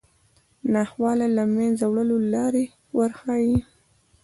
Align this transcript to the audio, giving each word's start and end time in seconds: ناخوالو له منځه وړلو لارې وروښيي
ناخوالو 0.73 1.27
له 1.37 1.43
منځه 1.55 1.83
وړلو 1.89 2.17
لارې 2.33 2.63
وروښيي 2.97 3.57